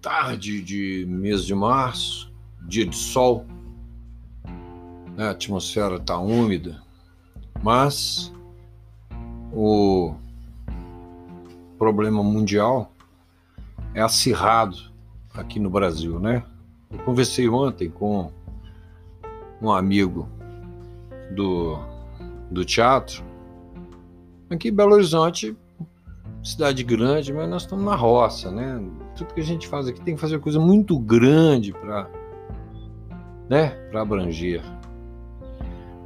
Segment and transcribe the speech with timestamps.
[0.00, 2.32] tarde de mês de março,
[2.62, 3.44] dia de sol,
[5.16, 6.80] a atmosfera está úmida,
[7.62, 8.32] mas
[9.52, 10.14] o
[11.76, 12.92] problema mundial
[13.94, 14.76] é acirrado
[15.34, 16.44] aqui no Brasil, né?
[16.90, 18.32] Eu conversei ontem com
[19.60, 20.28] um amigo
[21.34, 21.78] do,
[22.50, 23.24] do teatro.
[24.50, 25.56] Aqui em Belo Horizonte,
[26.42, 28.80] cidade grande, mas nós estamos na roça, né?
[29.18, 32.08] Tudo que a gente faz aqui tem que fazer coisa muito grande para
[33.48, 34.62] né, para abranger.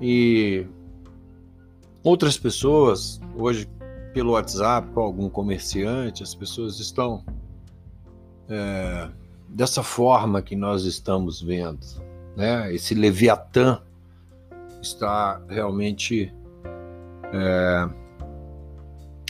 [0.00, 0.66] E
[2.02, 3.68] outras pessoas, hoje
[4.12, 7.24] pelo WhatsApp, com algum comerciante, as pessoas estão
[8.48, 9.08] é,
[9.48, 11.86] dessa forma que nós estamos vendo.
[12.34, 12.74] Né?
[12.74, 13.80] Esse Leviatã
[14.82, 16.34] está realmente
[17.32, 17.88] é,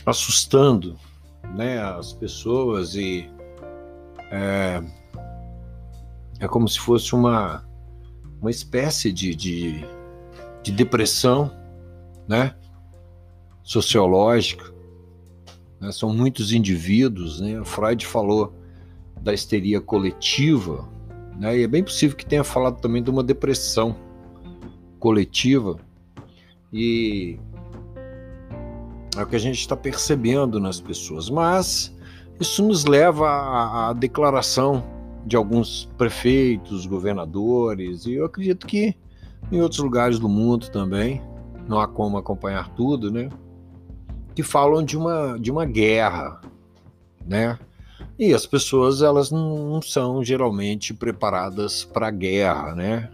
[0.05, 0.97] assustando
[1.55, 3.29] né, as pessoas e
[4.31, 4.81] é,
[6.39, 7.63] é como se fosse uma,
[8.41, 9.85] uma espécie de, de,
[10.63, 11.51] de depressão
[12.27, 12.55] né,
[13.63, 14.73] sociológica.
[15.79, 15.91] Né?
[15.91, 17.39] São muitos indivíduos.
[17.39, 17.63] Né?
[17.63, 18.53] Freud falou
[19.21, 20.87] da histeria coletiva,
[21.37, 21.57] né?
[21.57, 23.95] e é bem possível que tenha falado também de uma depressão
[24.99, 25.79] coletiva.
[26.71, 27.39] E
[29.15, 31.29] é o que a gente está percebendo nas pessoas.
[31.29, 31.96] Mas
[32.39, 34.83] isso nos leva à, à declaração
[35.25, 38.95] de alguns prefeitos, governadores, e eu acredito que
[39.51, 41.21] em outros lugares do mundo também,
[41.67, 43.29] não há como acompanhar tudo, né?
[44.33, 46.41] Que falam de uma, de uma guerra,
[47.25, 47.57] né?
[48.17, 53.09] E as pessoas elas não são geralmente preparadas para a guerra, né?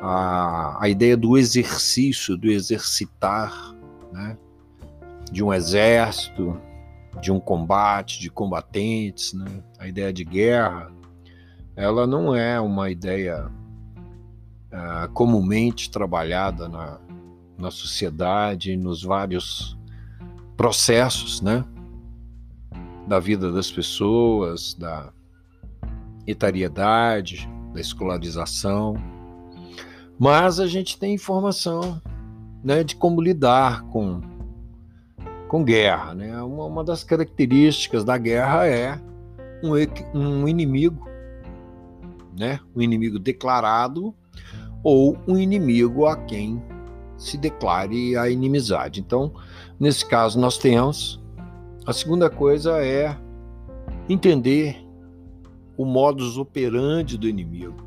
[0.00, 3.74] A, a ideia do exercício, do exercitar,
[4.12, 4.36] né?
[5.30, 6.56] De um exército,
[7.20, 9.62] de um combate, de combatentes, né?
[9.78, 10.90] A ideia de guerra,
[11.74, 13.50] ela não é uma ideia
[14.72, 16.98] uh, comumente trabalhada na,
[17.58, 19.78] na sociedade, nos vários
[20.56, 21.64] processos, né?
[23.06, 25.12] da vida das pessoas, da
[26.26, 28.94] etariedade, da escolarização.
[30.18, 32.00] Mas a gente tem informação
[32.64, 34.20] né, de como lidar com,
[35.48, 36.14] com guerra.
[36.14, 36.42] Né?
[36.42, 39.00] Uma, uma das características da guerra é
[39.62, 39.72] um,
[40.18, 41.08] um inimigo,
[42.38, 42.60] né?
[42.74, 44.14] um inimigo declarado
[44.82, 46.62] ou um inimigo a quem
[47.16, 49.00] se declare a inimizade.
[49.00, 49.32] Então,
[49.80, 51.20] nesse caso, nós temos
[51.86, 53.16] a segunda coisa é
[54.08, 54.84] entender
[55.76, 57.80] o modus operandi do inimigo,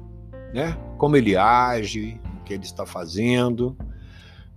[0.54, 0.78] né?
[0.98, 3.76] Como ele age, o que ele está fazendo.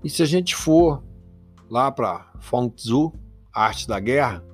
[0.04, 1.02] E se a gente for
[1.72, 3.14] lá para Feng Tzu,
[3.50, 4.44] arte da guerra,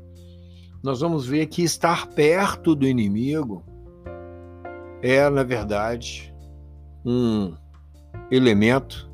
[0.80, 3.64] nós vamos ver que estar perto do inimigo
[5.02, 6.32] é, na verdade,
[7.04, 7.56] um
[8.30, 9.10] elemento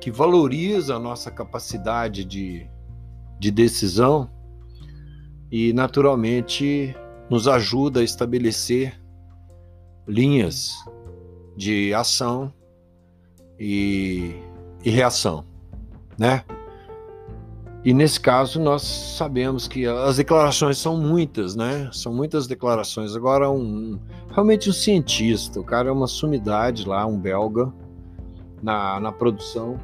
[0.00, 2.66] que valoriza a nossa capacidade de,
[3.38, 4.30] de decisão
[5.52, 6.96] e, naturalmente,
[7.28, 8.98] nos ajuda a estabelecer
[10.08, 10.72] linhas
[11.54, 12.50] de ação
[13.60, 14.36] e,
[14.82, 15.44] e reação,
[16.18, 16.42] né?
[17.84, 21.90] E nesse caso nós sabemos que as declarações são muitas, né?
[21.92, 23.14] São muitas declarações.
[23.14, 23.98] Agora um
[24.30, 27.70] realmente um cientista, o cara é uma sumidade lá, um belga
[28.62, 29.78] na, na produção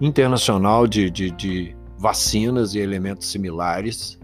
[0.00, 4.18] internacional de, de, de vacinas e elementos similares.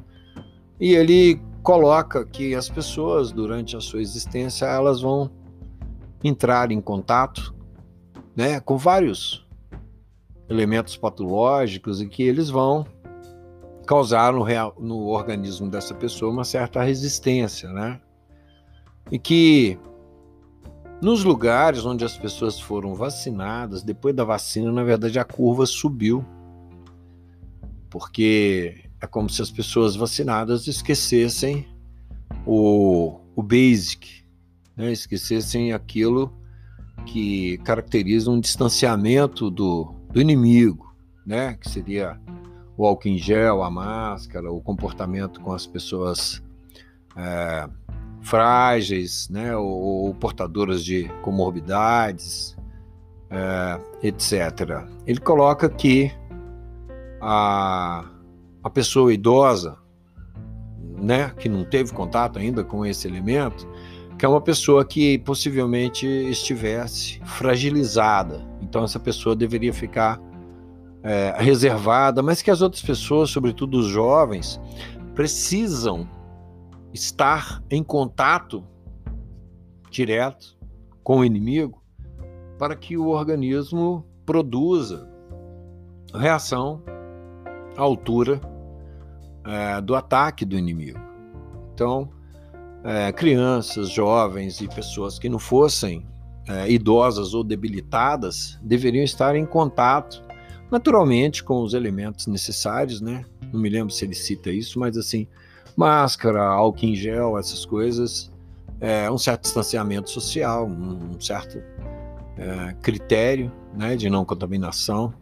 [0.79, 5.31] E ele coloca que as pessoas, durante a sua existência, elas vão
[6.23, 7.55] entrar em contato
[8.37, 9.47] né, com vários
[10.51, 12.85] elementos patológicos e que eles vão
[13.87, 18.01] causar no, real, no organismo dessa pessoa uma certa resistência, né?
[19.11, 19.79] E que
[21.01, 26.25] nos lugares onde as pessoas foram vacinadas, depois da vacina, na verdade, a curva subiu.
[27.89, 31.67] Porque é como se as pessoas vacinadas esquecessem
[32.47, 34.25] o, o basic,
[34.77, 34.93] né?
[34.93, 36.33] esquecessem aquilo
[37.07, 40.95] que caracteriza um distanciamento do, do inimigo,
[41.27, 41.55] né?
[41.55, 42.21] que seria
[42.77, 46.43] o álcool em gel, a máscara, o comportamento com as pessoas
[47.17, 47.69] é,
[48.23, 49.57] frágeis, né?
[49.57, 52.57] ou, ou, portadoras de comorbidades,
[53.31, 54.87] é, etc.
[55.07, 56.13] Ele coloca que
[57.21, 58.05] a
[58.63, 59.77] a pessoa idosa,
[60.99, 63.67] né, que não teve contato ainda com esse elemento,
[64.19, 68.47] que é uma pessoa que possivelmente estivesse fragilizada.
[68.71, 70.21] Então essa pessoa deveria ficar
[71.03, 74.61] é, reservada, mas que as outras pessoas, sobretudo os jovens,
[75.13, 76.09] precisam
[76.95, 78.65] estar em contato
[79.91, 80.57] direto
[81.03, 81.83] com o inimigo
[82.57, 85.11] para que o organismo produza
[86.15, 86.81] reação
[87.77, 88.41] à altura
[89.45, 91.01] é, do ataque do inimigo.
[91.75, 92.09] Então,
[92.85, 96.07] é, crianças, jovens e pessoas que não fossem
[96.51, 100.21] é, idosas ou debilitadas deveriam estar em contato,
[100.71, 103.25] naturalmente, com os elementos necessários, né?
[103.53, 105.29] Não me lembro se ele cita isso, mas assim,
[105.77, 108.33] máscara, álcool em gel, essas coisas,
[108.81, 111.63] é, um certo distanciamento social, um, um certo
[112.37, 115.15] é, critério né, de não contaminação,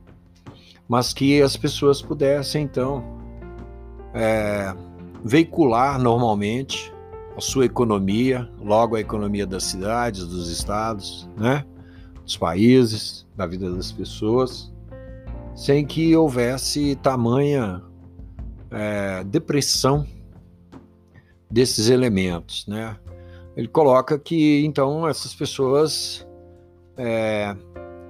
[0.89, 3.05] mas que as pessoas pudessem, então,
[4.15, 4.75] é,
[5.23, 6.91] veicular normalmente
[7.39, 11.65] a sua economia, logo a economia das cidades, dos estados, né,
[12.25, 14.73] dos países, da vida das pessoas,
[15.55, 17.81] sem que houvesse tamanha
[18.73, 20.05] é, depressão
[21.49, 22.97] desses elementos, né?
[23.57, 26.27] Ele coloca que então essas pessoas
[26.97, 27.57] é,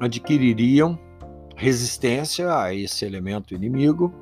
[0.01, 0.99] adquiririam
[1.55, 4.13] resistência a esse elemento inimigo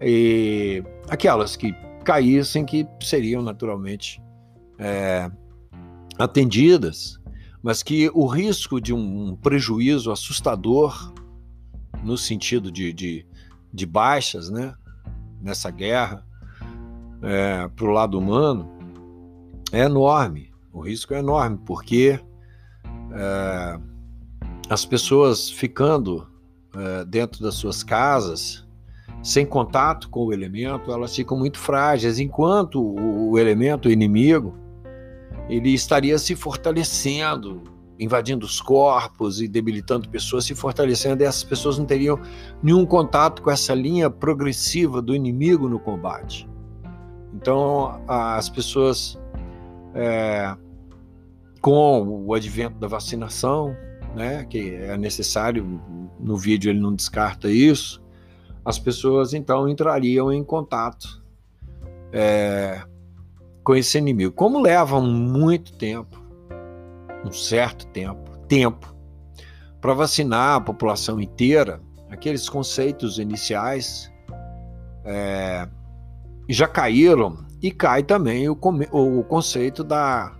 [0.00, 1.74] e aquelas que
[2.04, 4.23] caíssem que seriam naturalmente
[4.78, 5.30] é,
[6.18, 7.18] atendidas,
[7.62, 11.12] mas que o risco de um prejuízo assustador
[12.02, 13.26] no sentido de, de,
[13.72, 14.74] de baixas, né,
[15.40, 16.24] nessa guerra,
[17.22, 18.70] é, para o lado humano,
[19.72, 20.52] é enorme.
[20.72, 22.20] O risco é enorme, porque
[23.12, 23.80] é,
[24.68, 26.28] as pessoas ficando
[26.74, 28.66] é, dentro das suas casas,
[29.22, 34.63] sem contato com o elemento, elas ficam muito frágeis, enquanto o, o elemento inimigo
[35.48, 37.62] ele estaria se fortalecendo,
[37.98, 42.18] invadindo os corpos e debilitando pessoas, se fortalecendo, e essas pessoas não teriam
[42.62, 46.48] nenhum contato com essa linha progressiva do inimigo no combate.
[47.34, 49.18] Então, as pessoas,
[49.94, 50.56] é,
[51.60, 53.76] com o advento da vacinação,
[54.14, 55.80] né, que é necessário,
[56.20, 58.02] no vídeo ele não descarta isso,
[58.64, 61.22] as pessoas então entrariam em contato
[62.12, 62.82] é,
[63.64, 64.32] com esse inimigo.
[64.32, 66.22] Como levam muito tempo,
[67.24, 68.94] um certo tempo, tempo,
[69.80, 71.80] para vacinar a população inteira,
[72.10, 74.12] aqueles conceitos iniciais
[75.04, 75.66] é,
[76.48, 78.58] já caíram e cai também o,
[78.92, 80.36] o conceito da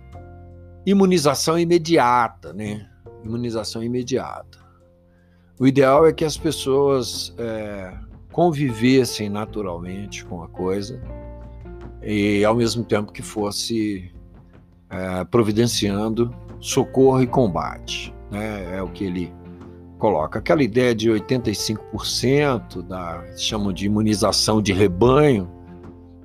[0.85, 2.87] imunização imediata, né?
[3.23, 4.63] Imunização imediata.
[5.59, 7.91] O ideal é que as pessoas é,
[8.31, 11.01] convivessem naturalmente com a coisa
[12.05, 14.11] e ao mesmo tempo que fosse
[14.89, 18.77] é, providenciando socorro e combate, né?
[18.77, 19.33] É o que ele
[19.97, 20.39] coloca.
[20.39, 25.49] Aquela ideia de 85% da chamam de imunização de rebanho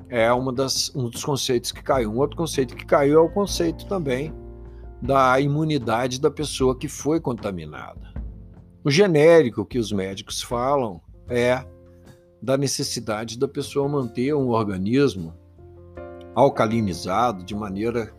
[0.09, 2.13] é uma das, um dos conceitos que caiu.
[2.13, 4.35] Um outro conceito que caiu é o conceito também
[5.01, 8.13] da imunidade da pessoa que foi contaminada.
[8.85, 11.65] O genérico que os médicos falam é
[12.43, 15.40] da necessidade da pessoa manter um organismo
[16.35, 18.13] alcalinizado de maneira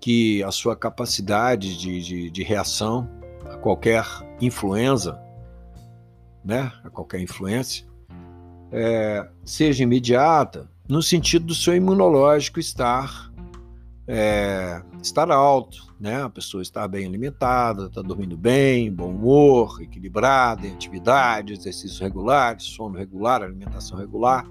[0.00, 3.08] que a sua capacidade de, de, de reação
[3.50, 4.04] a qualquer
[4.40, 5.20] influenza,
[6.44, 7.86] né, a qualquer influência,
[8.70, 13.32] é, seja imediata, no sentido do seu imunológico estar
[14.06, 16.22] é, estar alto, né?
[16.22, 22.64] A pessoa estar bem alimentada, está dormindo bem, bom humor, equilibrada, em atividade, exercícios regulares,
[22.64, 24.46] sono regular, alimentação regular.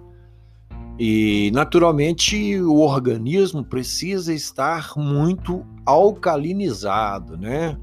[1.00, 7.78] E, naturalmente, o organismo precisa estar muito alcalinizado, né?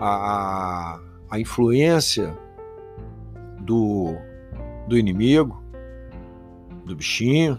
[0.00, 2.36] A, a influência
[3.60, 4.14] do,
[4.86, 5.62] do inimigo,
[6.84, 7.58] do bichinho,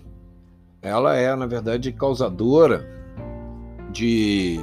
[0.81, 2.87] ela é, na verdade, causadora
[3.91, 4.59] de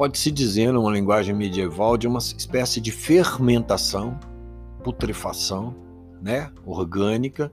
[0.00, 4.18] pode-se dizer, numa linguagem medieval, de uma espécie de fermentação,
[4.82, 5.74] putrefação,
[6.22, 7.52] né, orgânica,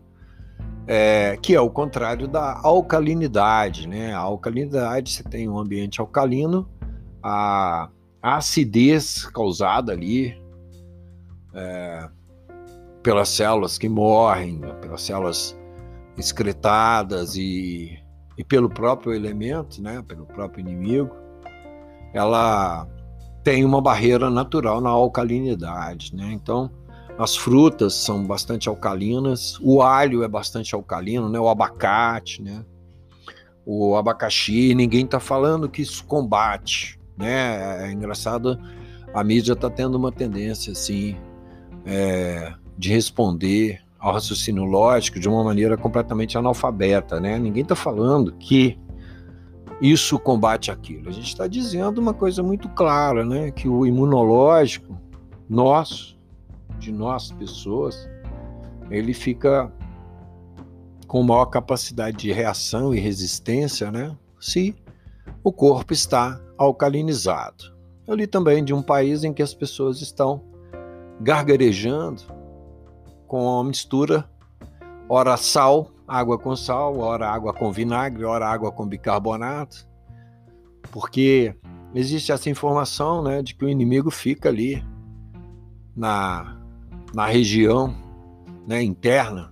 [0.88, 4.14] é, que é o contrário da alcalinidade, né?
[4.14, 6.68] A alcalinidade, você tem um ambiente alcalino,
[7.22, 7.90] a,
[8.22, 10.36] acidez causada ali
[11.54, 12.10] é,
[13.04, 15.58] pelas células que morrem, pelas células
[16.18, 18.00] excretadas e,
[18.38, 20.04] e pelo próprio elemento, né?
[20.08, 21.28] Pelo próprio inimigo
[22.14, 22.88] ela
[23.44, 26.32] tem uma barreira natural na alcalinidade, né?
[26.32, 26.70] Então,
[27.18, 31.40] as frutas são bastante alcalinas, o alho é bastante alcalino, né?
[31.40, 32.64] O abacate, né?
[33.66, 37.88] O abacaxi, ninguém está falando que isso combate, né?
[37.88, 38.60] É engraçado,
[39.14, 41.18] a mídia está tendo uma tendência assim
[41.86, 47.40] é, de responder ao raciocínio lógico de uma maneira completamente analfabeta, né?
[47.40, 48.78] Ninguém está falando que
[49.82, 51.10] isso combate aquilo.
[51.10, 53.52] A gente está dizendo uma coisa muito clara, né?
[53.52, 55.00] Que o imunológico
[55.50, 56.17] nosso,
[56.80, 58.10] de nós pessoas,
[58.90, 59.72] ele fica
[61.08, 64.16] com maior capacidade de reação e resistência, né?
[64.40, 64.76] Se
[65.44, 67.76] o corpo está alcalinizado.
[68.06, 70.44] Eu li também de um país em que as pessoas estão
[71.22, 72.24] gargarejando
[73.28, 74.30] com a mistura
[75.10, 79.88] ora sal, água com sal, ora água com vinagre, ora água com bicarbonato,
[80.92, 81.56] porque
[81.94, 84.84] existe essa informação, né, de que o inimigo fica ali
[85.96, 86.57] na,
[87.18, 87.96] na região,
[88.68, 89.52] né, interna,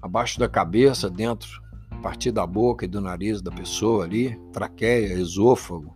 [0.00, 1.60] abaixo da cabeça, dentro,
[1.90, 5.94] a partir da boca e do nariz da pessoa ali, traqueia, esôfago,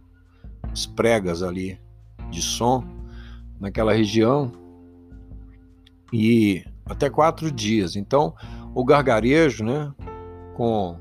[0.71, 1.81] as pregas ali
[2.31, 2.85] de som
[3.59, 4.53] naquela região
[6.13, 7.97] e até quatro dias.
[7.97, 8.35] Então,
[8.75, 9.91] o gargarejo, né,
[10.59, 10.95] com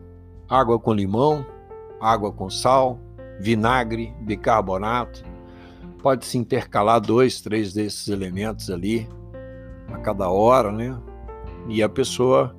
[0.48, 1.46] água com limão,
[2.00, 2.98] água com sal,
[3.42, 5.22] vinagre, bicarbonato,
[6.02, 9.06] pode se intercalar dois, três desses elementos ali
[9.94, 11.00] a cada hora, né?
[11.68, 12.56] E a pessoa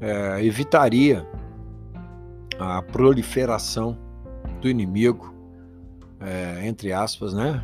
[0.00, 1.26] é, evitaria
[2.58, 3.98] a proliferação
[4.60, 5.34] do inimigo,
[6.20, 7.62] é, entre aspas, né?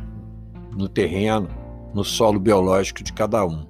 [0.75, 1.47] No terreno,
[1.93, 3.65] no solo biológico de cada um.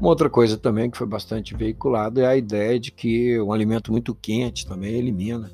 [0.00, 3.92] Uma outra coisa também que foi bastante veiculado é a ideia de que um alimento
[3.92, 5.50] muito quente também elimina,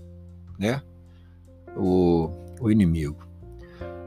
[0.56, 0.80] né,
[1.76, 3.26] o, o inimigo.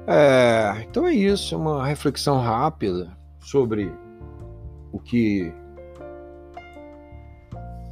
[0.08, 3.92] É, então é isso, uma reflexão rápida sobre
[4.92, 5.54] o que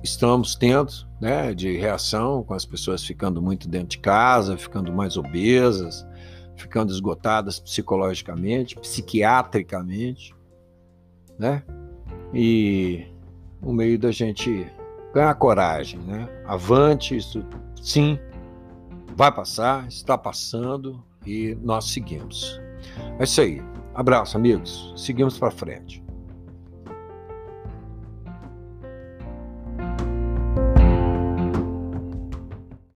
[0.04, 5.18] estamos tendo, né, de reação com as pessoas ficando muito dentro de casa, ficando mais
[5.18, 6.06] obesas,
[6.56, 10.34] ficando esgotadas psicologicamente, psiquiatricamente,
[11.38, 11.63] né?
[12.34, 13.06] e
[13.62, 14.68] o meio da gente
[15.13, 16.27] ganhar coragem, né?
[16.46, 17.44] Avante, isso
[17.82, 18.20] sim,
[19.16, 22.62] vai passar, está passando e nós seguimos.
[23.20, 23.62] É isso aí.
[23.96, 24.94] Abraço, amigos.
[24.96, 26.04] Seguimos para frente.